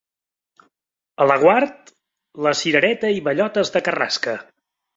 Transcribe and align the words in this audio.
A 1.25 1.27
Laguart, 1.31 1.93
la 2.47 2.55
cirereta 2.63 3.13
i 3.19 3.23
bellotes 3.29 3.73
de 3.77 3.87
carrasca. 3.91 4.39